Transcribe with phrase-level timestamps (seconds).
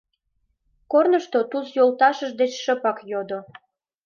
[0.91, 3.39] Корнышто Туз йолташыж деч шыпак йодо: